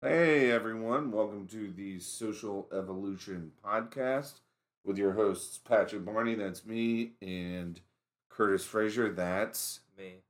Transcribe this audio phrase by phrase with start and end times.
[0.00, 4.34] Hey everyone, welcome to the Social Evolution Podcast
[4.84, 7.80] with your hosts Patrick Barney, that's me, and
[8.32, 10.22] Kurtis Frazier, that's Me.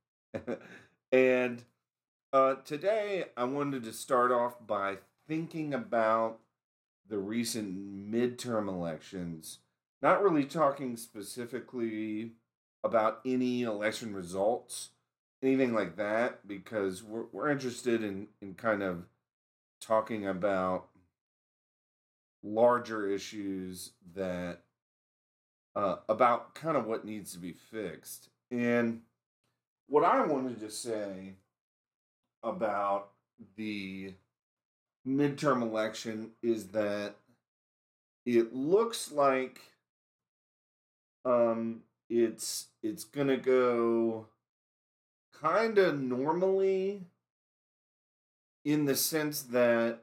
[1.13, 1.65] and
[2.33, 6.39] uh, today I wanted to start off by thinking about
[7.07, 9.59] the recent midterm elections,
[10.01, 12.31] not really talking specifically
[12.83, 14.93] about any election results,
[15.43, 19.05] anything like that, because we're, we're interested in, in kind of
[19.81, 20.89] talking about
[22.43, 24.61] larger issues that
[25.77, 28.31] uh, about kind of what needs to be fixed.
[28.51, 29.03] And
[29.89, 31.35] what I wanted to say
[32.43, 33.11] about
[33.57, 34.15] the
[35.07, 37.15] midterm election is that
[38.27, 39.61] it looks like
[41.25, 44.27] um it's it's gonna go
[45.41, 47.03] kind of normally
[48.65, 50.01] in the sense that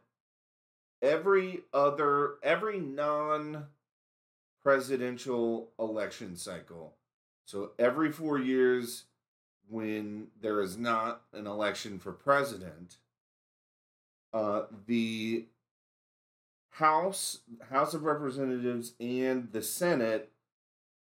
[1.02, 3.66] every other every non
[4.64, 6.96] presidential election cycle
[7.46, 9.04] so every 4 years
[9.70, 12.98] when there is not an election for president
[14.34, 15.46] uh the
[16.72, 17.40] house
[17.70, 20.32] house of representatives and the senate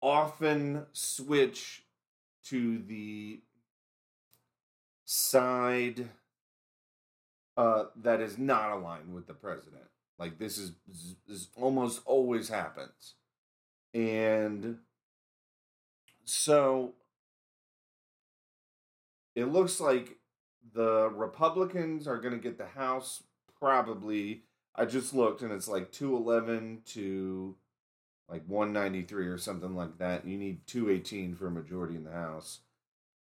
[0.02, 1.83] often switch
[2.44, 3.39] to the
[5.05, 6.09] side
[7.61, 9.83] uh, that is not aligned with the president.
[10.17, 10.71] Like this is
[11.27, 13.13] this almost always happens,
[13.93, 14.79] and
[16.25, 16.93] so
[19.35, 20.17] it looks like
[20.73, 23.23] the Republicans are going to get the House
[23.59, 24.43] probably.
[24.75, 27.55] I just looked and it's like 211 to
[28.27, 30.25] like 193 or something like that.
[30.25, 32.61] You need 218 for a majority in the House.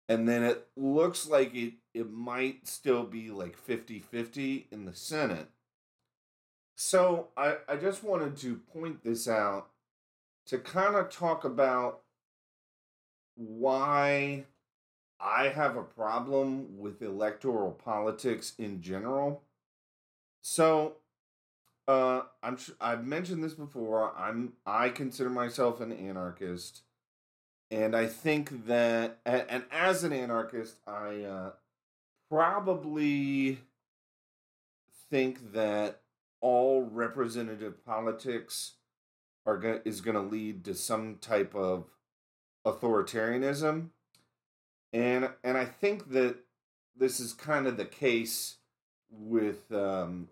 [0.07, 5.47] And then it looks like it it might still be like 50-50 in the Senate.
[6.75, 9.69] So I, I just wanted to point this out
[10.47, 12.01] to kind of talk about
[13.35, 14.45] why
[15.19, 19.43] I have a problem with electoral politics in general.
[20.41, 20.97] So
[21.87, 24.13] uh, I'm I've mentioned this before.
[24.17, 26.81] I'm I consider myself an anarchist,
[27.71, 31.51] and I think that and, and as an anarchist, I uh,
[32.29, 33.59] probably
[35.09, 36.01] think that
[36.41, 38.73] all representative politics
[39.45, 41.85] are going is going to lead to some type of
[42.65, 43.89] authoritarianism,
[44.93, 46.37] and and I think that
[46.95, 48.57] this is kind of the case
[49.09, 50.29] with um,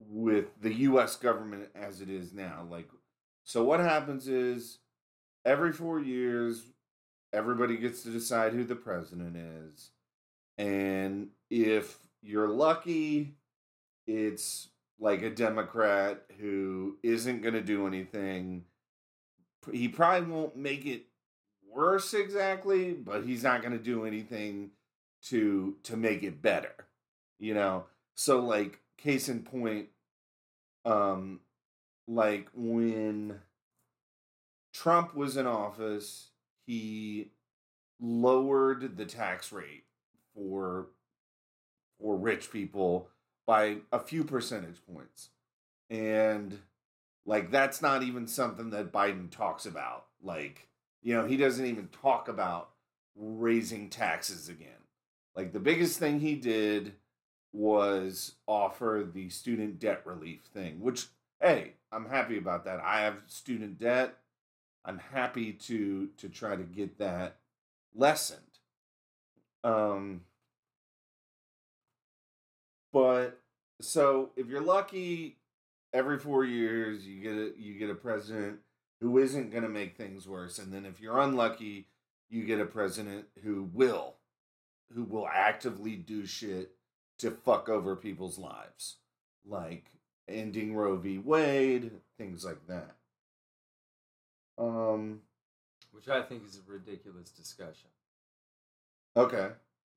[0.00, 1.16] with the U.S.
[1.16, 2.66] government as it is now.
[2.70, 2.88] Like,
[3.42, 4.78] so what happens is
[5.44, 6.62] every four years,
[7.32, 9.90] everybody gets to decide who the president is,
[10.58, 13.34] and if you're lucky,
[14.06, 14.68] it's
[14.98, 18.64] like a Democrat who isn't going to do anything.
[19.72, 21.06] He probably won't make it
[21.68, 24.70] worse exactly, but he's not going to do anything
[25.24, 26.74] to to make it better.
[27.38, 27.84] You know,
[28.14, 29.88] so like case in point,
[30.84, 31.40] um,
[32.06, 33.40] like when
[34.74, 36.30] Trump was in office,
[36.66, 37.30] he
[38.00, 39.84] lowered the tax rate
[40.34, 40.88] for
[42.00, 43.08] for rich people
[43.46, 45.30] by a few percentage points.
[45.88, 46.58] And
[47.24, 50.06] like that's not even something that Biden talks about.
[50.22, 50.68] Like,
[51.02, 52.70] you know, he doesn't even talk about
[53.14, 54.68] raising taxes again.
[55.36, 56.94] Like the biggest thing he did
[57.52, 61.06] was offer the student debt relief thing, which
[61.40, 62.80] hey, I'm happy about that.
[62.80, 64.16] I have student debt.
[64.84, 67.38] I'm happy to to try to get that
[67.94, 68.40] lessened.
[69.62, 70.22] Um
[72.92, 73.40] but
[73.80, 75.38] so if you're lucky
[75.92, 78.58] every 4 years you get a you get a president
[79.00, 81.86] who isn't going to make things worse and then if you're unlucky
[82.30, 84.14] you get a president who will
[84.94, 86.72] who will actively do shit
[87.18, 88.96] to fuck over people's lives,
[89.46, 89.90] like
[90.28, 91.18] ending Roe v.
[91.18, 92.96] Wade, things like that.
[94.58, 95.20] Um,
[95.92, 97.90] Which I think is a ridiculous discussion.
[99.16, 99.48] okay,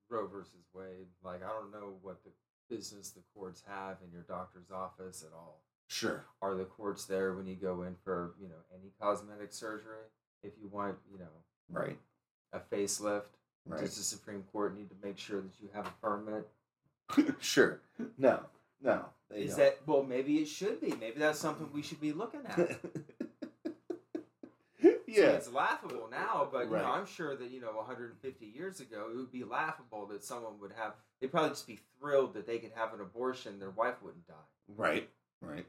[0.08, 1.06] Roe versus Wade.
[1.22, 2.30] Like, I don't know what the
[2.74, 5.60] business the courts have in your doctor's office at all.
[5.88, 10.06] sure, Are the courts there when you go in for, you know, any cosmetic surgery?
[10.42, 11.26] If you want, you know,
[11.70, 11.98] right,
[12.52, 13.24] a facelift,
[13.66, 16.48] right, does the Supreme Court need to make sure that you have a permit?
[17.40, 17.80] sure.
[18.16, 18.40] No,
[18.80, 19.58] no, Is don't.
[19.64, 20.04] that well?
[20.04, 20.94] Maybe it should be.
[21.00, 22.78] Maybe that's something we should be looking at.
[25.08, 28.80] See, yeah, it's laughable now, but you know, I'm sure that you know, 150 years
[28.80, 30.94] ago, it would be laughable that someone would have.
[31.20, 34.34] They'd probably just be thrilled that they could have an abortion, their wife wouldn't die.
[34.76, 35.08] right,
[35.40, 35.66] right.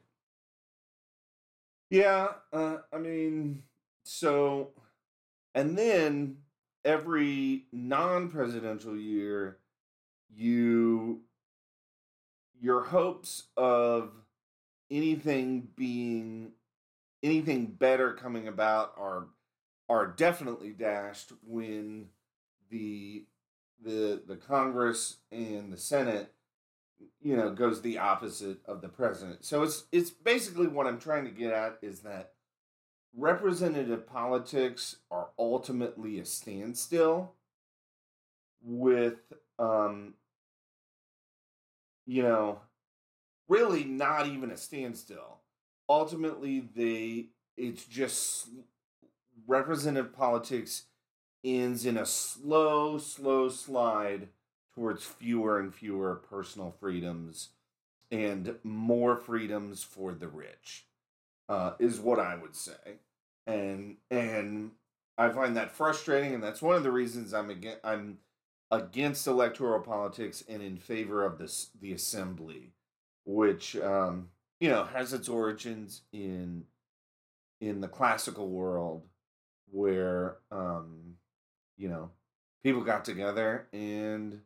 [1.89, 3.63] Yeah, uh, I mean,
[4.03, 4.71] so,
[5.55, 6.37] and then
[6.85, 9.57] every non-presidential year,
[10.35, 11.21] you
[12.61, 14.11] your hopes of
[14.91, 16.51] anything being
[17.23, 19.27] anything better coming about are
[19.89, 22.07] are definitely dashed when
[22.69, 23.25] the
[23.83, 26.33] the the Congress and the Senate
[27.21, 29.45] you know goes the opposite of the president.
[29.45, 32.33] So it's it's basically what I'm trying to get at is that
[33.15, 37.33] representative politics are ultimately a standstill
[38.61, 40.13] with um
[42.05, 42.59] you know
[43.47, 45.39] really not even a standstill
[45.89, 48.47] ultimately they it's just
[49.47, 50.83] representative politics
[51.43, 54.27] ends in a slow slow slide
[54.75, 57.49] towards fewer and fewer personal freedoms
[58.11, 60.85] and more freedoms for the rich
[61.49, 62.99] uh, is what i would say.
[63.47, 64.71] And and
[65.17, 68.19] i find that frustrating and that's one of the reasons i'm against i'm
[68.71, 72.73] against electoral politics and in favor of this the assembly
[73.25, 76.63] which um, you know has its origins in
[77.61, 79.07] in the classical world
[79.71, 81.15] where um,
[81.77, 82.09] you know
[82.63, 84.41] people got together and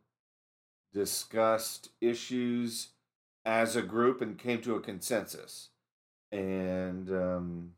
[0.92, 2.88] discussed issues
[3.44, 5.68] as a group and came to a consensus.
[6.32, 7.72] And um,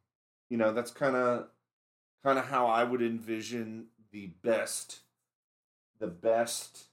[0.49, 1.49] you know that's kind of
[2.25, 5.00] kind of how i would envision the best
[5.99, 6.85] the best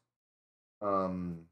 [0.82, 1.46] um,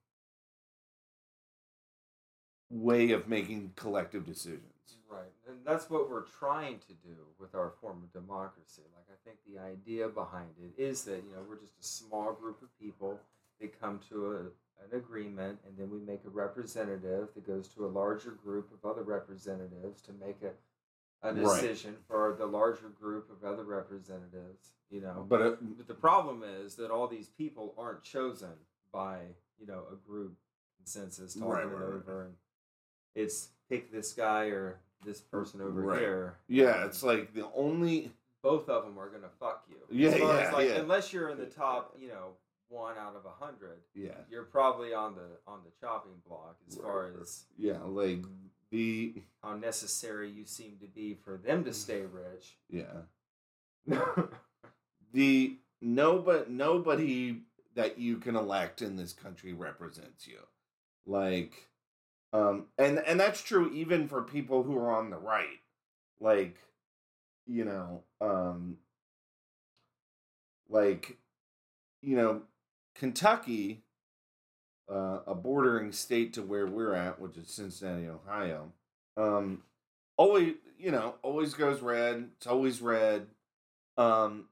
[2.72, 4.64] way of making collective decisions.
[5.10, 5.32] Right.
[5.48, 8.84] And that's what we're trying to do with our form of democracy.
[8.96, 12.32] Like, I think the idea behind it is that, you know, we're just a small
[12.34, 13.20] group of people
[13.60, 17.86] that come to a, an agreement, and then we make a representative that goes to
[17.86, 20.52] a larger group of other representatives to make a,
[21.28, 21.62] a Right.
[21.62, 25.26] decision for the larger group of other representatives, you know.
[25.28, 28.54] But uh, But the problem is that all these people aren't chosen
[28.92, 29.18] by,
[29.60, 30.36] you know, a group
[30.78, 31.96] consensus talking Right, it right, right.
[31.96, 32.34] over and
[33.16, 36.00] it's pick this guy or this person over Right.
[36.00, 36.36] here.
[36.48, 38.12] yeah, um, it's like the only
[38.44, 39.78] both of them are gonna fuck you.
[39.90, 40.76] Yeah, far yeah, like, yeah.
[40.76, 42.34] Unless you're in the top, you know,
[42.70, 46.78] one out of a hundred, yeah you're probably on the on the chopping block as
[46.78, 47.22] far Right, right.
[47.22, 48.24] as yeah like
[48.70, 49.14] the
[49.44, 52.56] how necessary you seem to be for them to stay rich.
[52.70, 53.02] yeah
[55.14, 57.38] the nobody nobody
[57.76, 60.40] that you can elect in this country represents you
[61.06, 61.68] like
[62.34, 65.60] um and and that's true even for people who are on the right
[66.20, 66.58] like
[67.46, 68.78] you know um
[70.70, 71.18] like
[72.02, 72.42] you know
[72.96, 73.84] kentucky
[74.92, 78.72] uh, a bordering state to where we're at which is cincinnati ohio
[79.18, 79.62] um
[80.18, 83.28] always you know always goes red it's always red
[83.98, 84.46] um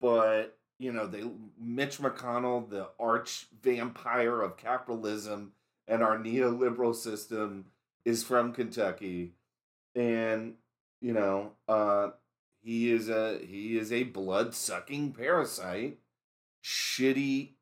[0.00, 1.22] but you know they
[1.58, 5.52] mitch mcconnell the arch vampire of capitalism
[5.88, 7.64] and our neoliberal system
[8.04, 9.32] is from kentucky.
[9.94, 10.54] And
[11.00, 12.10] you know uh
[12.62, 15.98] he is a he is a blood sucking parasite
[16.62, 17.54] shitty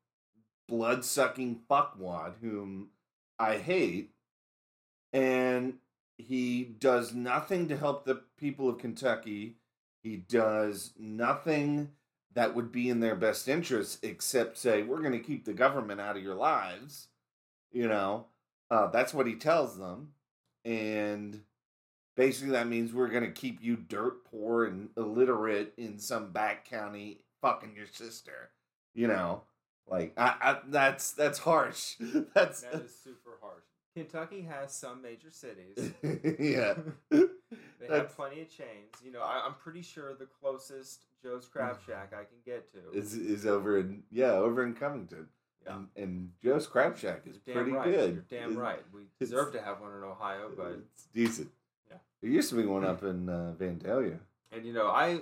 [0.67, 2.89] blood sucking fuckwad whom
[3.39, 4.11] i hate.
[5.13, 5.75] And
[6.17, 9.57] he does nothing to help the people of kentucky.
[10.03, 11.91] He does nothing
[12.33, 15.99] that would be in their best interest except say we're going to keep the government
[16.01, 17.07] out of your lives
[17.71, 18.25] you know
[18.71, 20.09] uh, that's what he tells them
[20.65, 21.41] and
[22.15, 26.65] basically that means we're going to keep you dirt poor and illiterate in some back
[26.69, 28.49] county fucking your sister
[28.93, 29.41] you know
[29.87, 31.95] like I, I that's that's harsh
[32.33, 33.63] that's That is super harsh.
[33.95, 35.91] Kentucky has some major cities.
[36.39, 36.75] yeah
[37.79, 38.89] They That's- have plenty of chains.
[39.03, 42.79] You know, I, I'm pretty sure the closest Joe's Crab Shack I can get to.
[42.97, 45.27] is is over in yeah over in covington.
[45.67, 47.85] And, and joe's crab shack is damn pretty right.
[47.85, 48.79] good You're damn It- right.
[48.93, 51.49] We deserve to have one in Ohio, but it's decent
[51.89, 51.97] Yeah.
[52.21, 54.19] there used to be one up in uh, vandalia
[54.51, 55.21] and you know, I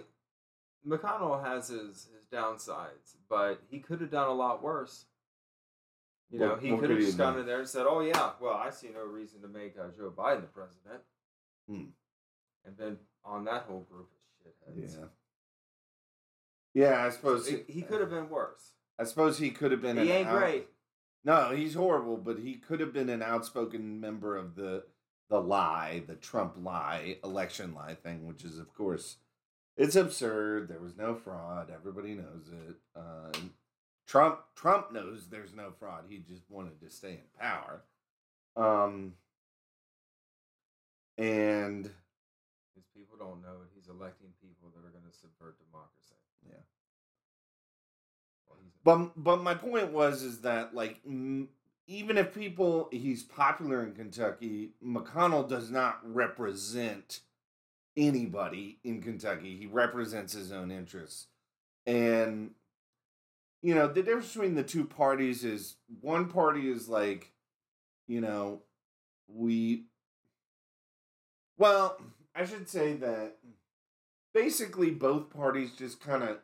[0.88, 5.06] McConnell has his his downsides, but he could have done a lot worse.
[6.30, 8.54] You know, What- he could have just gone in there and said, "Oh yeah, well,
[8.54, 11.02] I see no reason to make uh, Joe Biden the president,"
[11.68, 11.86] Hmm.
[12.66, 14.10] and then on that whole group
[14.46, 14.96] of shitheads.
[16.75, 18.74] yeah yeah i suppose He, he could have been worse.
[19.00, 20.68] I suppose he could have been He an ain't out- great.
[21.24, 24.84] No, he's horrible, but he could have been an outspoken member of the
[25.30, 29.18] the lie, the Trump lie, election lie thing, which is of course
[29.75, 30.68] It's absurd.
[30.70, 31.70] There was no fraud.
[31.74, 32.75] Everybody knows it.
[32.96, 33.32] Uh,
[34.08, 36.06] Trump Trump knows there's no fraud.
[36.08, 37.82] He just wanted to stay in power.
[38.56, 39.16] Um,
[41.18, 41.86] and
[42.75, 43.70] his people don't know it.
[43.74, 46.16] He's electing people that are going to subvert democracy.
[46.48, 46.62] Yeah.
[48.84, 51.48] But but my point was is that like mm,
[51.88, 57.22] even if people he's popular in Kentucky, McConnell does not represent
[57.98, 59.55] anybody in Kentucky.
[59.55, 61.27] He represents his own interests.
[61.86, 62.51] And
[63.62, 67.31] you know, the difference between the two parties is one party is like,
[68.07, 68.62] you know,
[69.27, 69.86] we
[71.57, 71.98] well,
[72.36, 73.38] I should say that
[74.34, 76.38] basically both parties just kind of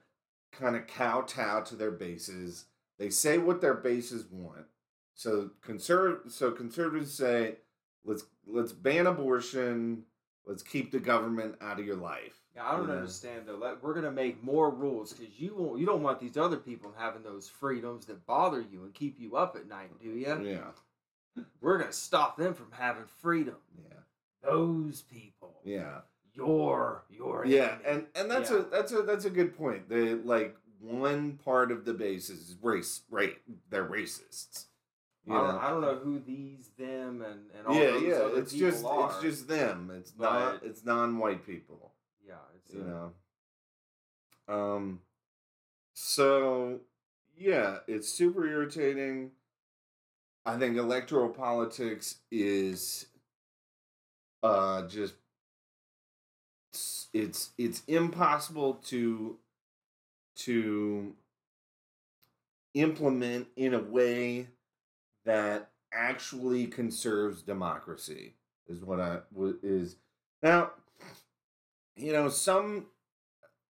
[0.51, 2.65] kind of kowtow to their bases.
[2.99, 4.65] They say what their bases want.
[5.15, 7.55] So conserv so conservatives say,
[8.05, 10.03] let's let's ban abortion,
[10.45, 12.37] let's keep the government out of your life.
[12.55, 12.93] Yeah, I don't you know?
[12.99, 13.55] understand though.
[13.55, 15.79] Like, we're gonna make more rules because you won't.
[15.79, 19.35] You don't want these other people having those freedoms that bother you and keep you
[19.37, 20.41] up at night, do you?
[20.43, 23.55] Yeah, We're gonna stop them from having freedom.
[23.81, 23.99] yeah,
[24.43, 25.61] Those people.
[25.63, 26.01] yeah,
[26.33, 27.77] Your your yeah.
[27.83, 27.83] enemy.
[27.87, 28.57] And and that's Yeah.
[28.57, 29.89] a that's a that's a good point.
[29.89, 33.37] They like one part of the base is race, right?
[33.69, 34.65] They're racists.
[35.25, 35.59] You I don't, know?
[35.59, 38.39] I don't know who these them and and all yeah, those yeah.
[38.39, 39.09] It's just are.
[39.11, 39.91] it's just them.
[39.95, 41.93] It's not it's non-white people.
[42.27, 42.35] yeah.
[42.55, 43.11] It's you a- know
[44.47, 44.99] um
[45.93, 46.79] so
[47.37, 49.31] yeah it's super irritating
[50.45, 53.05] i think electoral politics is
[54.43, 55.13] uh just
[57.13, 59.37] it's it's, impossible to
[60.35, 61.13] to
[62.73, 64.47] implement in a way
[65.25, 68.33] that actually conserves democracy
[68.67, 69.19] is what i
[69.61, 69.97] is
[70.41, 70.71] now
[71.97, 72.85] you know some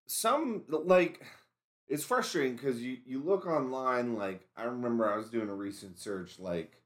[0.06, 1.22] some like
[1.88, 5.98] it's frustrating because you you look online like i remember i was doing a recent
[6.00, 6.82] search like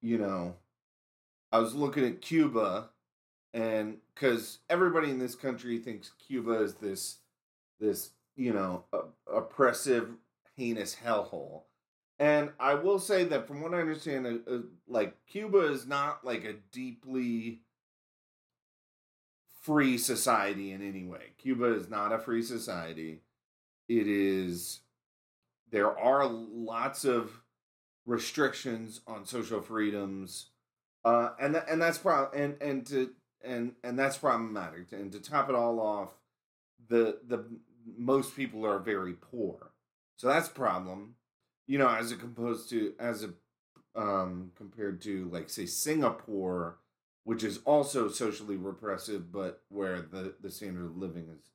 [0.00, 0.54] you know
[1.50, 2.88] i was looking at cuba
[3.52, 7.18] and because everybody in this country thinks cuba is this
[7.80, 8.84] this you know
[9.32, 10.10] oppressive
[10.56, 11.62] heinous hellhole
[12.18, 16.24] and i will say that from what i understand uh, uh, like cuba is not
[16.24, 17.60] like a deeply
[19.60, 21.32] free society in any way.
[21.38, 23.20] Cuba is not a free society.
[23.88, 24.80] It is
[25.70, 27.30] there are lots of
[28.06, 30.46] restrictions on social freedoms.
[31.04, 33.10] Uh and tha- and that's probably and and to
[33.44, 34.92] and and that's problematic.
[34.92, 36.14] And to top it all off,
[36.88, 37.44] the the
[37.96, 39.70] most people are very poor.
[40.16, 41.14] So that's a problem.
[41.66, 43.30] You know, as opposed to as a
[44.00, 46.78] um compared to like say Singapore
[47.24, 51.50] which is also socially repressive, but where the, the standard of living is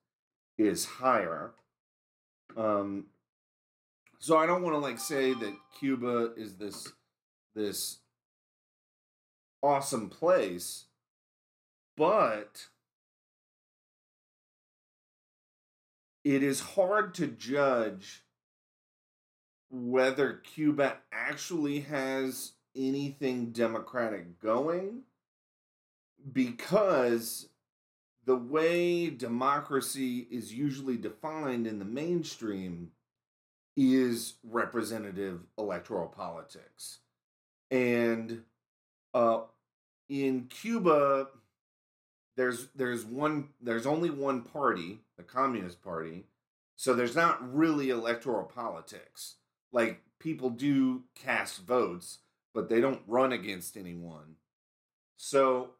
[0.58, 1.52] is higher.
[2.56, 3.08] Um,
[4.20, 6.94] so I don't want to like say that Cuba is this
[7.56, 7.98] this
[9.62, 10.86] awesome place,
[11.98, 12.68] but
[16.24, 18.24] it is hard to judge
[19.70, 25.02] whether Cuba actually has anything democratic going
[26.32, 27.50] because
[28.26, 32.92] the way democracy is usually defined in the mainstream
[33.78, 37.00] is representative electoral politics.
[37.70, 38.44] And
[39.14, 39.42] uh,
[40.10, 41.28] in Cuba,
[42.36, 46.26] there's there's one there's only one party, the Communist Party.
[46.76, 49.36] So there's not really electoral politics.
[49.72, 52.20] Like people do cast votes,
[52.54, 54.36] but they don't run against anyone.
[55.18, 55.72] So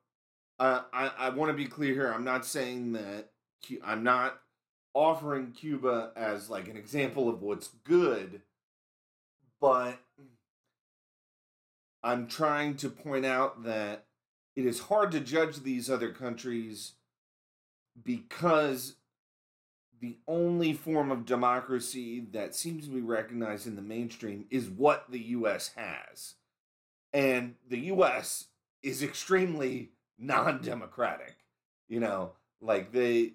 [0.60, 2.12] uh, I I want to be clear here.
[2.14, 3.32] I'm not saying that
[3.68, 4.40] Cu- I'm not
[4.94, 8.42] offering Cuba as like an example of what's good,
[9.60, 10.00] but
[12.02, 14.05] I'm trying to point out that
[14.56, 16.94] it is hard to judge these other countries
[18.02, 18.96] because
[20.00, 25.06] the only form of democracy that seems to be recognized in the mainstream is what
[25.10, 26.36] the US has.
[27.14, 28.46] And the US
[28.84, 31.38] is extremely non-democratic.
[31.88, 32.32] You know,
[32.62, 33.34] like they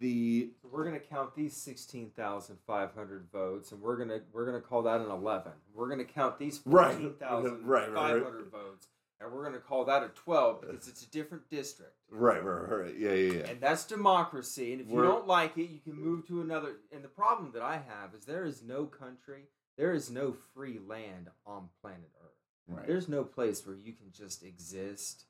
[0.00, 4.46] the So we're gonna count these sixteen thousand five hundred votes, and we're gonna we're
[4.46, 5.52] gonna call that an eleven.
[5.74, 6.98] We're gonna count these Right.
[7.20, 8.22] Right, right, right.
[8.22, 8.88] votes,
[9.20, 11.92] and we're gonna call that a twelve uh, because it's a different district.
[12.10, 12.94] right, right, right.
[12.98, 13.46] Yeah, yeah, yeah.
[13.50, 14.72] And that's democracy.
[14.72, 16.76] And if you We're- don't like it, you can move to another.
[16.92, 19.44] And the problem that I have is there is no country,
[19.76, 22.32] there is no free land on planet Earth.
[22.76, 22.86] Right.
[22.86, 25.24] There's no place where you can just exist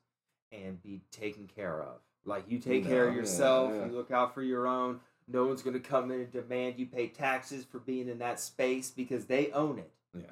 [0.51, 2.01] and be taken care of.
[2.25, 3.85] Like you take care of Yeah, yourself, yeah.
[3.85, 4.99] you look out for your own.
[5.27, 8.39] No one's going to come in and demand you pay taxes for being in that
[8.39, 9.91] space because they own it.
[10.17, 10.23] Yeah,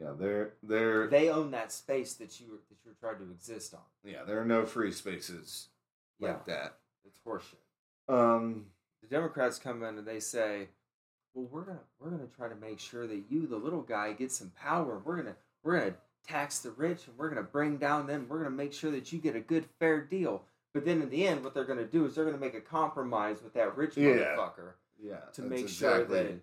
[0.00, 0.12] yeah.
[0.18, 3.80] There, they're they own that space that you that you're trying to exist on.
[4.04, 4.24] yeah.
[4.26, 5.68] There are no free spaces
[6.18, 6.76] Yeah, like that.
[7.04, 7.56] it's horseshit.
[8.12, 8.66] Um,
[9.02, 10.68] The Democrats come in and they say,
[11.34, 14.32] "Well, we're gonna we're gonna try to make sure that you, the little guy, get
[14.32, 15.00] some power.
[15.04, 15.94] We're gonna we're gonna
[16.26, 18.26] tax the rich and we're gonna bring down them.
[18.28, 21.26] We're gonna make sure that you get a good fair deal." But then in the
[21.26, 24.12] end, what they're gonna do is they're gonna make a compromise with that rich Yeah.
[24.36, 25.16] motherfucker yeah.
[25.32, 26.40] to make exactly, sure that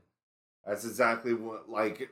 [0.66, 1.70] that's exactly what.
[1.70, 2.10] Like,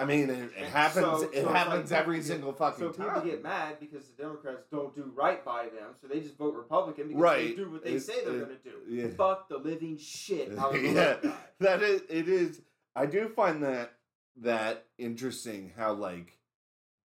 [0.00, 1.04] I mean, it, it happens.
[1.04, 3.06] so- it so happens like every get- single fucking So time.
[3.14, 6.54] people get mad because the Democrats don't do right by them, so they just vote
[6.54, 7.56] Republican because they Right.
[7.56, 8.76] do what they It- say they're it- going to do.
[8.88, 9.08] yeah.
[9.16, 11.36] Fuck the living shit out of the yeah, guy.
[11.60, 12.02] that is.
[12.08, 12.62] It is.
[12.96, 13.92] I do find that
[14.36, 15.72] that interesting.
[15.76, 16.38] How like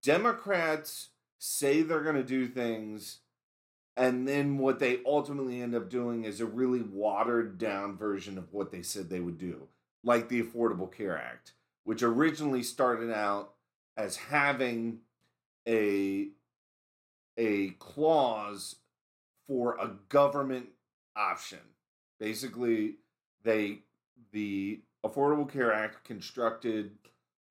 [0.02, 1.10] Democrats
[1.40, 3.20] say they're going to do things,
[3.98, 8.54] and then what they ultimately end up doing is a really watered down version of
[8.54, 9.68] what they said they would do,
[10.04, 11.54] like the Affordable Care Act,
[11.86, 13.54] which originally started out
[13.96, 15.00] as having
[15.68, 16.27] a
[17.38, 18.75] a clause
[19.48, 20.68] for a government
[21.15, 21.60] option.
[22.20, 22.96] Basically,
[23.44, 23.80] they
[24.32, 26.92] the Affordable Care Act constructed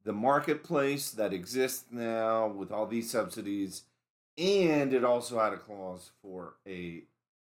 [0.05, 3.85] the marketplace that exists now with all these subsidies,
[4.37, 7.05] and it also had a clause for a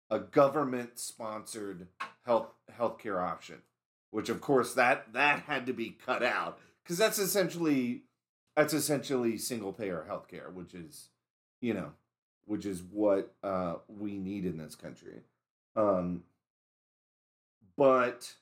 [0.10, 1.88] a government sponsored
[2.26, 3.62] health healthcare option,
[4.12, 6.60] which of course that that had to be cut out
[6.90, 8.02] because that's essentially
[8.56, 11.10] that's essentially single payer healthcare, which is
[11.62, 11.92] you know
[12.46, 15.22] which is what uh, we need in this country.
[15.76, 16.24] Um,
[17.78, 18.34] but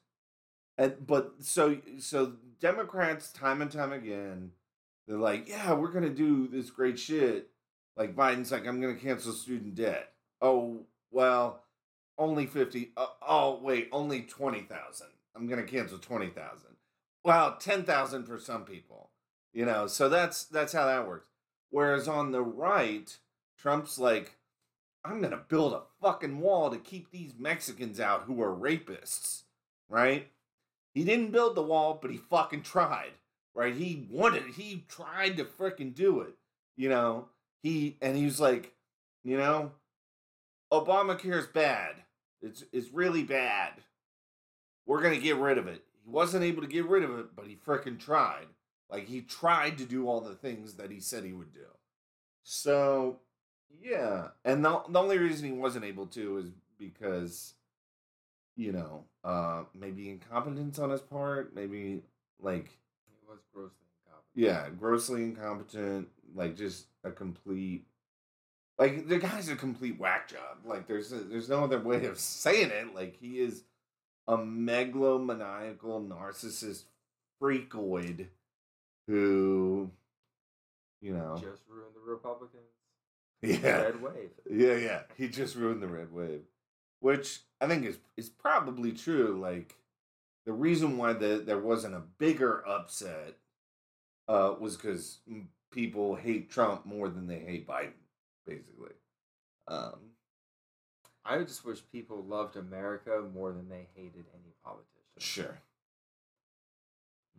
[0.77, 4.51] and but so so Democrats time and time again
[5.09, 7.49] they're like, yeah, we're gonna do this great shit.
[7.97, 10.13] Like Biden's like, I'm gonna cancel student debt.
[10.41, 11.63] Oh well,
[12.17, 12.91] only fifty.
[12.95, 15.07] Uh, oh wait, only twenty thousand.
[15.35, 16.76] I'm gonna cancel twenty thousand.
[17.27, 19.09] Well, ten thousand for some people.
[19.51, 21.27] You know, so that's that's how that works.
[21.69, 23.13] Whereas on the right,
[23.59, 24.37] Trump's like,
[25.03, 29.43] I'm gonna build a fucking wall to keep these Mexicans out who are rapists,
[29.89, 30.29] right?
[30.93, 33.11] He didn't build the wall, but he fucking tried,
[33.53, 33.75] right?
[33.75, 36.35] He wanted, he tried to freaking do it,
[36.77, 37.27] you know.
[37.61, 38.71] He and he was like,
[39.25, 39.73] you know,
[40.71, 41.95] Obamacare's bad.
[42.41, 43.73] It's it's really bad.
[44.85, 45.83] We're gonna get rid of it.
[46.07, 48.47] He wasn't able to get rid of it, but he freaking tried.
[48.89, 51.67] Like he tried to do all the things that he said he would do.
[52.43, 53.21] So
[53.81, 57.55] yeah, and the the only reason he wasn't able to is because,
[58.55, 62.03] you know, uh, maybe incompetence on his part, maybe
[62.39, 64.35] like He was grossly incompetent.
[64.35, 67.85] yeah, grossly incompetent, like just a complete,
[68.79, 70.59] like the guy's a complete whack job.
[70.65, 72.95] Like there's a, there's no other way of saying it.
[72.95, 73.63] Like he is
[74.27, 76.83] a megalomaniacal narcissist
[77.41, 78.27] freakoid
[79.07, 79.89] who,
[81.01, 82.63] you know, Just ruined the Republicans.
[83.41, 84.29] yeah, Red wave.
[84.49, 85.01] yeah, yeah.
[85.15, 86.41] He just ruined the red wave,
[86.99, 89.39] which I think is is probably true.
[89.39, 89.75] Like
[90.45, 93.35] the reason why the there wasn't a bigger upset
[94.27, 95.19] uh, was because
[95.71, 97.91] people hate Trump more than they hate Biden,
[98.45, 98.93] basically.
[99.67, 99.99] Um,
[101.27, 105.03] I just wish people loved America more than they hated any politician.
[105.19, 105.59] sure.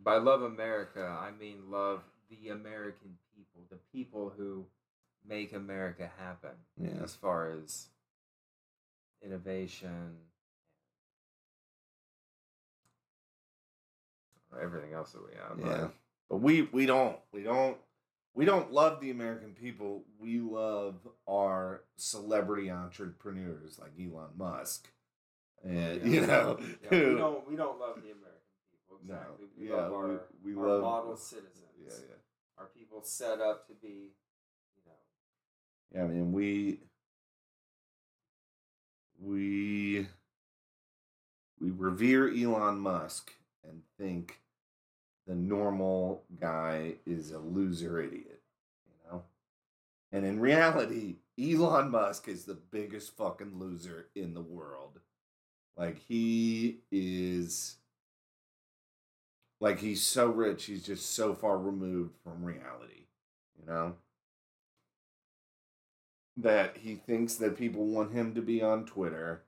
[0.01, 4.65] By love America, I mean love the American people, the people who
[5.27, 6.51] make America happen.
[6.77, 7.03] Yeah.
[7.03, 7.87] As far as
[9.21, 10.17] innovation,
[14.61, 15.59] everything else that we have.
[15.59, 15.87] Yeah,
[16.29, 17.77] but we we don't we don't
[18.33, 20.03] we don't love the American people.
[20.19, 20.95] We love
[21.27, 24.87] our celebrity entrepreneurs like Elon Musk,
[25.65, 28.39] uh, and you know, Yeah, we don't we don't love the American
[28.71, 29.45] people No, exactly.
[29.57, 31.55] We yeah, love we- our, we our love- model citizens.
[31.81, 32.15] yeah, yeah.
[32.57, 33.87] Our people set up to be,
[34.77, 34.91] you know,
[35.95, 36.79] Yeah, I mean we
[39.21, 40.07] we
[41.59, 43.31] we revere Elon Musk
[43.67, 44.39] and think
[45.29, 48.41] the normal guy is a loser idiot,
[48.87, 49.23] you know?
[50.11, 54.99] And in reality, Elon Musk is the biggest fucking loser in the world.
[55.77, 57.77] Like he is
[59.61, 63.05] like he's so rich, he's just so far removed from reality,
[63.59, 63.93] you know?
[66.41, 69.43] that he thinks that people want him to be on Twitter.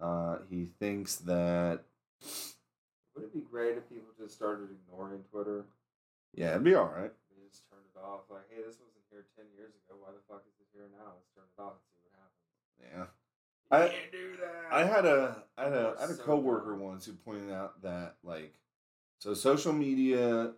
[0.00, 1.82] Uh, he thinks that
[3.16, 5.64] would it be great if people just started ignoring Twitter?
[6.34, 7.10] yeah, it'd be all right.
[7.32, 8.28] They just turned it off.
[8.30, 9.96] Like, hey, this wasn't here ten years ago.
[10.00, 11.16] Why the fuck is it here now?
[11.16, 11.74] Let's turn it off.
[11.80, 13.10] And see what happens.
[13.72, 14.72] Yeah, I- can't do that.
[14.72, 16.80] I had a I had a, I had a so coworker dumb.
[16.80, 18.54] once who pointed out that like
[19.18, 20.52] so social media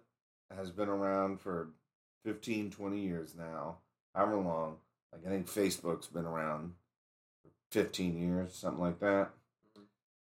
[0.56, 1.68] has been around for
[2.24, 3.76] 15 20 years now
[4.14, 4.76] however long
[5.12, 6.72] like I think Facebook's been around
[7.42, 9.30] for 15 years something like that.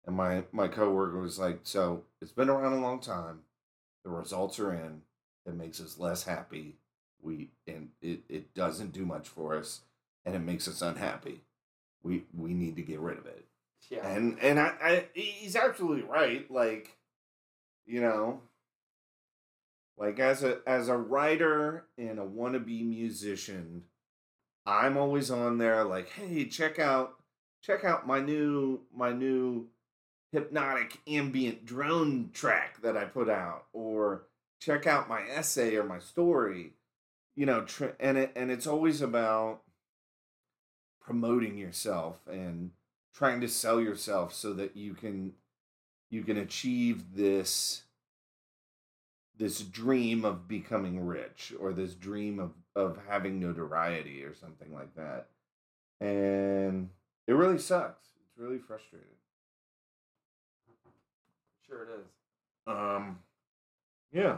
[0.05, 3.39] And my my coworker was like so it's been around a long time.
[4.03, 5.01] The results are in.
[5.45, 6.75] It makes us less happy.
[7.21, 9.81] We and it, it doesn't do much for us
[10.25, 11.41] and it makes us unhappy.
[12.03, 13.45] We we need to get rid of it.
[13.89, 14.07] Yeah.
[14.07, 16.49] and and I, I he's absolutely right.
[16.51, 16.97] Like
[17.85, 18.41] you know?
[19.97, 23.83] Like as a as a writer and a wannabe musician
[24.65, 27.15] i'm always on there like hey check out
[27.61, 29.67] check out my new my new
[30.35, 34.23] hypnotic ambient drone track that i put out or
[34.59, 36.73] check out my essay or my story
[37.35, 39.61] you know tr- and it and it's always about
[40.99, 42.71] promoting yourself and
[43.13, 45.31] trying to sell yourself so that you can
[46.09, 47.83] you can achieve this
[49.37, 54.93] this dream of becoming rich or this dream of of having notoriety or something like
[54.95, 55.27] that.
[56.01, 56.89] And
[57.25, 58.03] it really sucks.
[58.21, 59.07] It's really frustrating
[61.67, 62.07] sure it is.
[62.67, 63.19] um
[64.11, 64.37] yeah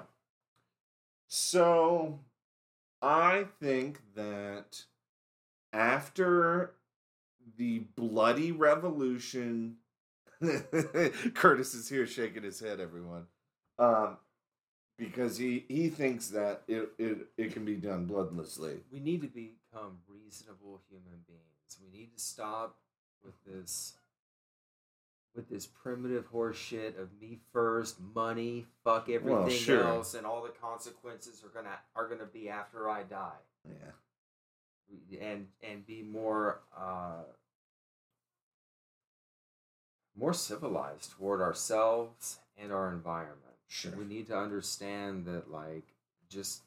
[1.27, 2.19] so
[3.01, 4.83] i think that
[5.73, 6.73] after
[7.57, 9.75] the bloody revolution
[10.41, 13.25] kurtis is here shaking his head everyone
[13.79, 14.17] um
[14.97, 19.27] because he he thinks that it it, it can be done bloodlessly We need to
[19.27, 21.77] become reasonable human beings.
[21.81, 22.77] We need to stop
[23.23, 23.93] with this
[25.38, 29.84] with this primitive horse shit of me first, money, fuck everything sure.
[29.84, 33.38] else, and all the consequences are gonna are gonna be after I die.
[33.69, 37.23] yeah And and be more uh
[40.17, 43.38] more civilized toward ourselves and our environment.
[43.67, 45.86] sure We need to understand that like
[46.30, 46.63] just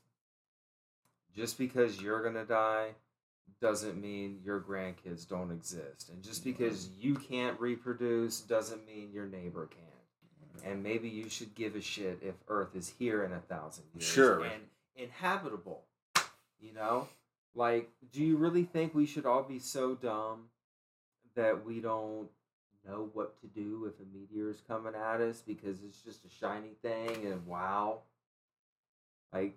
[1.35, 2.91] just because you're gonna die
[3.61, 6.11] doesn't mean your grandkids don't exist.
[6.11, 9.81] And just because you can't reproduce doesn't mean your neighbor can.
[10.65, 14.05] And maybe you should give a shit if Earth is here in a thousand years.
[14.05, 14.45] Sure.
[14.45, 14.63] And
[14.95, 15.83] inhabitable.
[16.61, 17.09] You know?
[17.55, 20.51] Like, do you really think we should all be so dumb
[21.35, 22.29] that we don't
[22.87, 26.31] know what to do if a meteor is coming at us because it's just a
[26.31, 28.01] shiny thing and wow?
[29.33, 29.57] Like,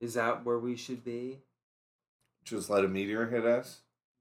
[0.00, 1.38] is that where we should be?
[2.50, 3.80] Just let a meteor hit us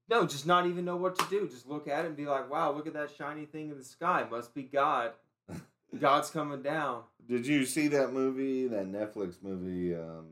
[0.10, 1.48] No, just not even know what to do.
[1.48, 3.84] Just look at it and be like, wow, look at that shiny thing in the
[3.84, 4.26] sky.
[4.30, 5.12] Must be God.
[6.00, 7.04] God's coming down.
[7.28, 10.26] did you see that movie that netflix movie um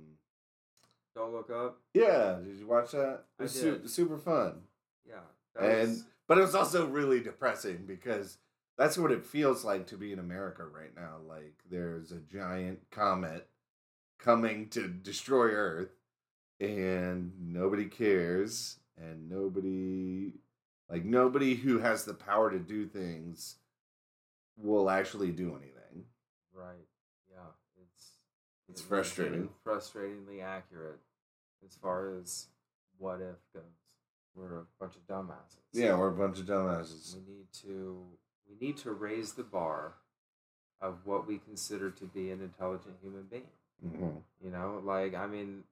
[1.16, 1.80] Don't look up.
[1.94, 3.90] yeah did you watch that I it's su- did.
[3.90, 4.62] super fun
[5.08, 5.16] Yeah.
[5.60, 8.38] And was- but it was also really depressing because
[8.78, 11.18] that's what it feels like to be in America right now.
[11.28, 13.48] Like there's a giant comet
[14.20, 15.92] coming to destroy Earth,
[16.60, 20.34] and nobody cares, and nobody
[20.90, 23.56] like nobody who has the power to do things
[24.58, 26.06] will actually do anything.
[26.54, 26.88] right.
[27.30, 27.40] Yeah.
[27.82, 28.12] It's
[28.70, 29.50] It's frustrating.
[29.66, 31.00] Frustratingly accurate
[31.66, 32.48] as far as
[32.98, 33.64] what if goes.
[34.36, 35.64] We're a bunch of dumbasses.
[35.74, 37.16] Yeah, we're a bunch of dumbasses.
[37.16, 38.06] we need to
[38.50, 39.94] we need to raise the bar
[40.82, 43.48] of what we consider to be an intelligent human being.
[43.86, 44.22] Mhm.
[44.42, 45.64] You know, like I mean,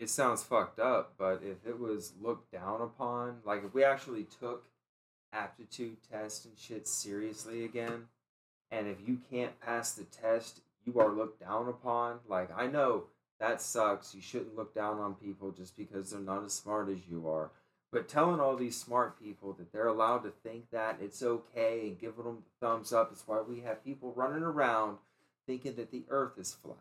[0.00, 4.26] it sounds fucked up, but if it was looked down upon, like if we actually
[4.40, 4.64] took
[5.32, 8.06] aptitude tests and shit seriously again,
[8.70, 12.20] and if you can't pass the test, you are looked down upon.
[12.26, 13.04] Like I know
[13.40, 14.14] that sucks.
[14.14, 17.50] You shouldn't look down on people just because they're not as smart as you are.
[17.92, 22.00] But telling all these smart people that they're allowed to think that it's okay and
[22.00, 24.98] giving them the thumbs up is why we have people running around
[25.46, 26.78] thinking that the earth is flat.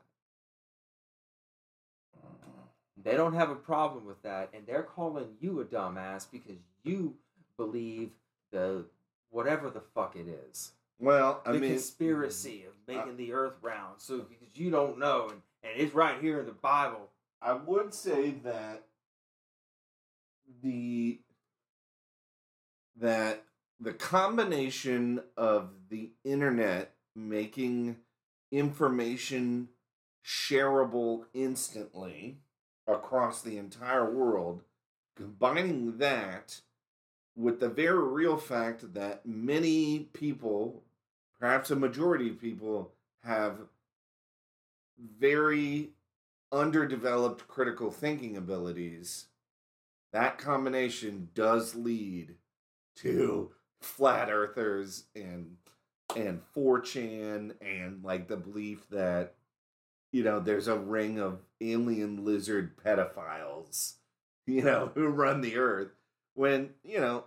[3.03, 7.15] They don't have a problem with that, and they're calling you a dumbass because you
[7.57, 8.11] believe
[8.51, 8.85] the
[9.29, 10.73] whatever the fuck it is.
[10.99, 14.01] Well, I the mean, conspiracy of making the earth round.
[14.01, 17.09] So because you don't know, and, and it's right here in the Bible.
[17.41, 18.83] I would say that
[20.61, 21.19] the
[22.99, 23.43] that
[23.79, 27.95] the combination of the internet making
[28.51, 29.69] information
[30.25, 32.39] shareable instantly
[32.93, 34.63] across the entire world
[35.15, 36.61] combining that
[37.35, 40.83] with the very real fact that many people
[41.39, 42.91] perhaps a majority of people
[43.23, 43.59] have
[45.17, 45.89] very
[46.51, 49.27] underdeveloped critical thinking abilities,
[50.11, 52.35] that combination does lead
[52.97, 55.55] to flat earthers and
[56.15, 59.35] and 4chan and like the belief that
[60.11, 63.93] you know there's a ring of alien lizard pedophiles
[64.47, 65.89] you know who run the earth
[66.33, 67.23] when you know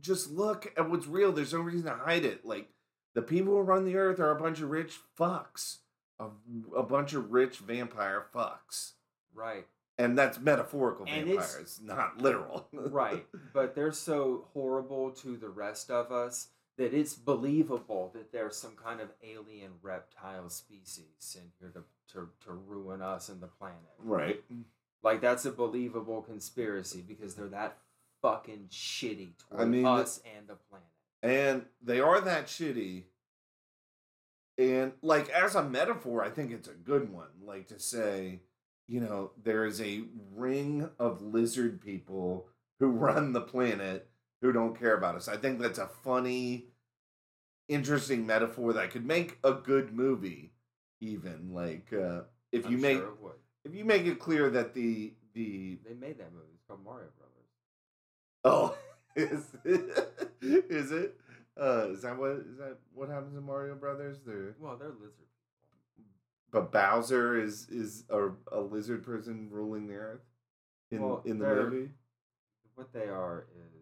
[0.00, 2.68] just look at what's real there's no reason to hide it like
[3.14, 5.78] the people who run the earth are a bunch of rich fucks
[6.20, 6.26] a,
[6.76, 8.92] a bunch of rich vampire fucks
[9.34, 9.66] Right.
[9.98, 13.24] and that's metaphorical And vampires not literal right.
[13.52, 18.76] But they're so horrible to the rest of us that it's believable that there's some
[18.82, 21.82] kind of alien reptile species in here to,
[22.14, 23.76] to, to ruin us and the planet.
[23.98, 24.42] right
[25.02, 27.76] Like that's a believable conspiracy because they're that
[28.22, 30.88] fucking shitty toward I mean, us and the planet.
[31.22, 33.02] and they are that shitty
[34.56, 38.40] and like as a metaphor i think it's a good one like to say
[38.88, 40.02] you know there is a
[40.34, 42.46] ring of lizard people
[42.80, 44.08] who run the planet
[44.40, 46.66] who don't care about us i think that's a funny
[47.68, 50.52] interesting metaphor that could make a good movie
[51.00, 52.22] even like uh
[52.52, 56.18] if you I'm make sure if you make it clear that the the They made
[56.18, 56.46] that movie.
[56.54, 57.46] It's called Mario Brothers.
[58.44, 58.76] Oh,
[59.16, 60.32] is it?
[60.40, 61.14] Is it?
[61.60, 64.18] Uh, is that what is that what happens in Mario Brothers?
[64.24, 65.12] There, Well, they're lizard
[66.50, 70.22] but Bowser is is a, a lizard person ruling the earth
[70.90, 71.90] in Well, in the movie.
[72.74, 73.72] what they are is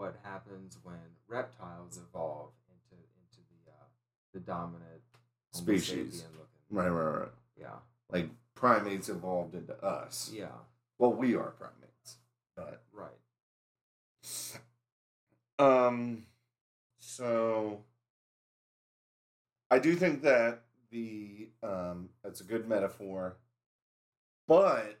[0.00, 0.96] what happens when
[1.28, 3.84] reptiles evolve into into the uh,
[4.32, 5.02] the dominant
[5.52, 6.24] Species.
[6.70, 7.28] Right, right, right.
[7.60, 7.78] Yeah.
[8.10, 10.30] Like primates evolved into us.
[10.32, 10.46] Yeah.
[10.98, 12.18] Well, we are primates,
[12.56, 13.10] but Right.
[15.58, 16.24] Um,
[17.00, 17.82] so
[19.70, 23.36] I do think that the um that's a good metaphor,
[24.46, 24.99] but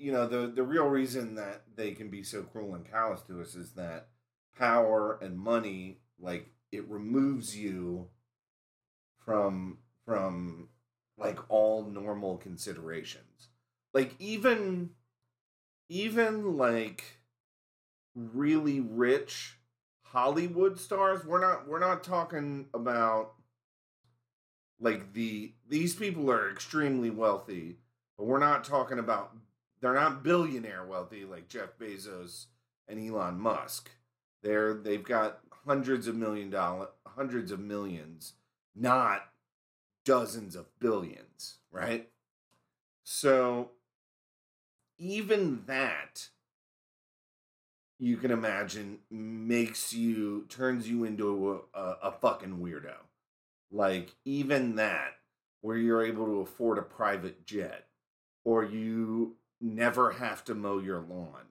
[0.00, 3.40] you know the the real reason that they can be so cruel and callous to
[3.40, 4.08] us is that
[4.58, 8.08] power and money like it removes you
[9.24, 10.68] from from
[11.18, 13.48] like all normal considerations
[13.92, 14.90] like even
[15.88, 17.20] even like
[18.14, 19.56] really rich
[20.02, 21.24] Hollywood stars.
[21.24, 23.34] We're not we're not talking about
[24.80, 27.78] like the these people are extremely wealthy,
[28.16, 29.36] but we're not talking about
[29.80, 32.46] they're not billionaire wealthy like Jeff Bezos
[32.88, 33.90] and Elon Musk.
[34.42, 38.34] They're they've got hundreds of million dollar hundreds of millions,
[38.74, 39.22] not
[40.04, 42.08] dozens of billions, right?
[43.04, 43.70] So
[44.98, 46.28] even that
[47.98, 52.94] you can imagine makes you turns you into a, a, a fucking weirdo
[53.70, 55.12] like even that
[55.60, 57.86] where you're able to afford a private jet
[58.44, 61.46] or you never have to mow your lawn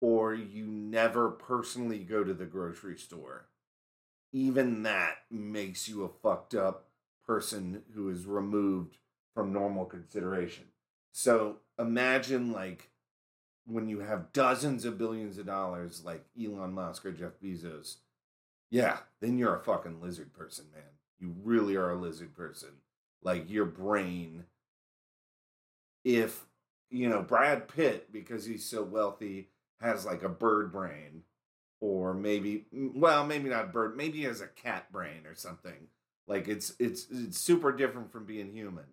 [0.00, 3.46] or you never personally go to the grocery store
[4.32, 6.88] even that makes you a fucked up
[7.26, 8.96] person who is removed
[9.34, 10.64] from normal consideration
[11.12, 12.90] so imagine like
[13.68, 17.96] when you have dozens of billions of dollars like Elon Musk or Jeff Bezos,
[18.70, 20.82] yeah, then you're a fucking lizard person, man.
[21.18, 22.70] You really are a lizard person.
[23.22, 24.44] Like your brain,
[26.04, 26.46] if,
[26.90, 29.48] you know, Brad Pitt, because he's so wealthy,
[29.80, 31.22] has like a bird brain,
[31.80, 35.88] or maybe, well, maybe not bird, maybe he has a cat brain or something.
[36.26, 38.84] Like it's it's it's super different from being human.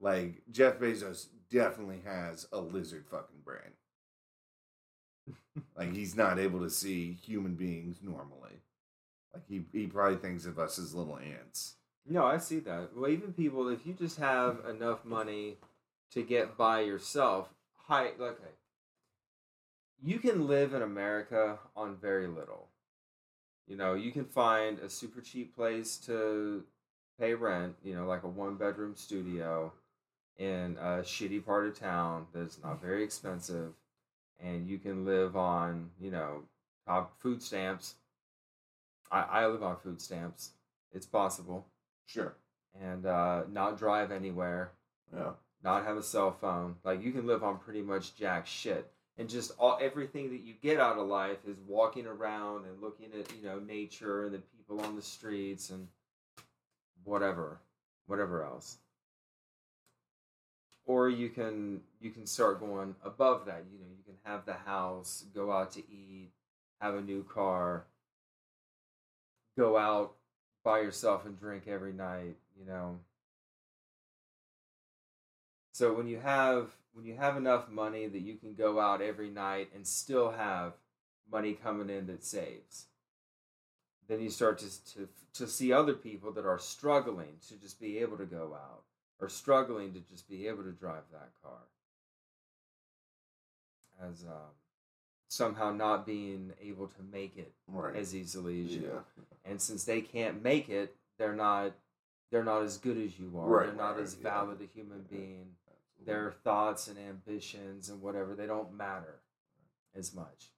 [0.00, 3.72] Like Jeff Bezos definitely has a lizard fucking brain.
[5.76, 8.60] like he's not able to see human beings normally.
[9.32, 11.74] Like he he probably thinks of us as little ants.
[12.06, 12.90] No, I see that.
[12.94, 15.56] Well, even people, if you just have enough money
[16.14, 18.54] to get by yourself, hi, okay,
[20.02, 22.68] you can live in America on very little.
[23.66, 26.64] You know, you can find a super cheap place to
[27.18, 27.76] pay rent.
[27.82, 29.72] You know, like a one bedroom studio
[30.36, 33.72] in a shitty part of town that's not very expensive,
[34.38, 36.42] and you can live on you know
[37.18, 37.94] food stamps.
[39.10, 40.50] I, I live on food stamps.
[40.92, 41.66] It's possible
[42.06, 42.36] Sure.
[42.80, 44.72] and uh, not drive anywhere,
[45.12, 45.32] Yeah.
[45.64, 46.76] Not have a cell phone.
[46.84, 50.54] Like you can live on pretty much jack shit, and just all everything that you
[50.62, 54.42] get out of life is walking around and looking at you know nature and the
[54.56, 55.88] people on the streets and
[57.04, 57.58] whatever,
[58.06, 58.78] whatever else.
[60.86, 63.64] Or you can you can start going above that.
[63.72, 66.30] You know, you can have the house, go out to eat,
[66.80, 67.86] have a new car,
[69.56, 70.14] go out
[70.62, 72.98] by yourself and drink every night, you know.
[75.74, 79.28] So when you have when you have enough money that you can go out every
[79.28, 80.74] night and still have
[81.28, 82.86] money coming in that saves.
[84.06, 87.98] Then you start to, to to see other people that are struggling to just be
[87.98, 88.82] able to go out
[89.20, 91.58] or struggling to just be able to drive that car
[94.00, 94.52] as um,
[95.26, 97.96] somehow not being able to make it Right.
[97.96, 99.02] as easily as you
[99.44, 101.72] and since they can't make it they're not
[102.30, 104.22] they're not as good as you are Right, they're not right, as yeah.
[104.30, 105.18] valid a human Yeah.
[105.18, 105.46] being
[106.04, 109.20] their thoughts and ambitions and whatever they don't matter
[109.96, 110.50] as much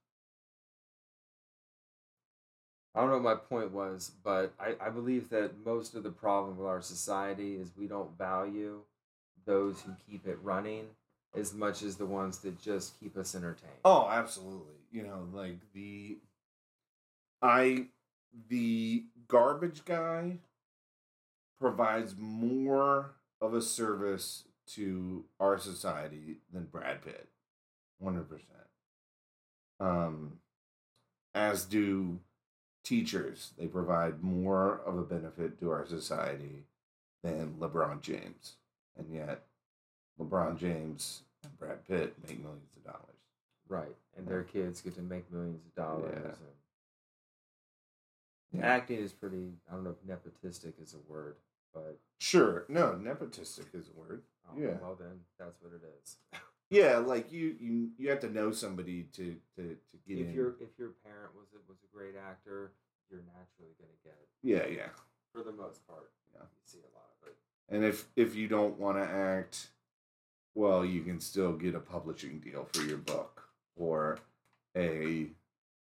[2.95, 6.11] i don't know what my point was but I, I believe that most of the
[6.11, 8.81] problem with our society is we don't value
[9.45, 10.87] those who keep it running
[11.35, 14.75] as much as the ones that just keep us entertained Oh, absolutely.
[14.91, 16.19] You know, like the
[17.43, 17.87] I
[18.49, 20.39] the garbage guy
[21.61, 27.29] provides more of a service to our society than Brad Pitt.
[28.03, 28.25] 100%.
[29.81, 30.39] Um
[31.35, 32.21] as do
[32.83, 33.53] teachers.
[33.59, 36.65] They provide more of a benefit to our society
[37.23, 38.55] than LeBron James.
[38.97, 39.43] And yet
[40.19, 43.17] LeBron James and Brad Pitt make millions of dollars.
[43.69, 46.15] right and their kids get to make millions of dollars
[48.53, 48.61] Yeah.
[48.61, 48.67] Yeah.
[48.67, 51.37] acting is pretty i don't know if nepotistic is a word
[51.75, 52.65] but Sure.
[52.71, 54.23] No, nepotistic is a word.
[54.49, 54.75] Um, Yeah.
[54.81, 56.17] well then that's what it is
[56.69, 60.35] Yeah, like you you you have to know somebody to to to get if in.
[60.35, 62.73] your if your parent was a, was a great actor
[63.09, 64.91] you're naturally going to get it Yeah, yeah.
[65.33, 66.43] for the most part Yeah.
[66.43, 67.37] you see a lot of it
[67.69, 69.69] And if if you don't want to act,
[70.55, 73.43] well, you can still get a publishing deal for your book
[73.77, 74.19] or
[74.77, 75.29] a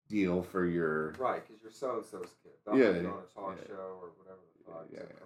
[0.10, 3.58] deal for your right because you're so and so's kid they'll Yeah, on a talk
[3.62, 3.68] yeah.
[3.68, 5.26] show or whatever the fuck Yeah, yeah.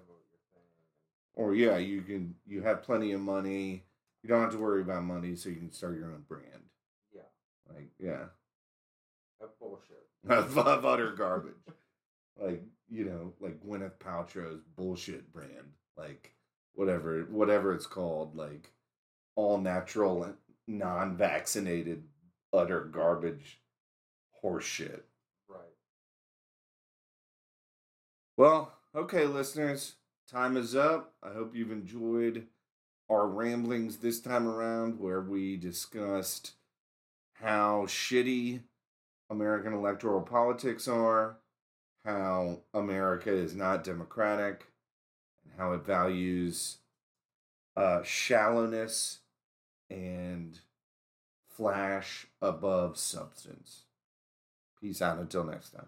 [1.36, 3.86] Promote your thing or yeah, you can you have plenty of money.
[4.24, 6.64] You don't have to worry about money, so you can start your own brand.
[7.14, 7.22] yeah
[7.74, 8.26] Like yeah,
[9.40, 11.54] that's bullshit of utter garbage.
[12.40, 16.34] Like you know, like Gwyneth Paltrow's bullshit brand, like
[16.74, 18.72] whatever whatever it's called, like
[19.36, 20.34] all natural,
[20.68, 22.04] non-vaccinated,
[22.54, 23.60] utter garbage,
[24.44, 25.02] horseshit.
[25.48, 25.60] right
[28.38, 29.96] Well, okay, listeners,
[30.32, 31.14] time is up.
[31.22, 32.48] I hope you've enjoyed
[33.10, 36.54] our ramblings this time around, where we discussed
[37.34, 38.62] how shitty
[39.30, 41.38] American electoral politics are,
[42.06, 44.68] how America is not democratic,
[45.44, 46.78] and how it values
[47.76, 49.20] uh, shallowness
[49.90, 50.60] and
[51.50, 53.82] flash above substance.
[54.80, 55.88] Peace out until next time.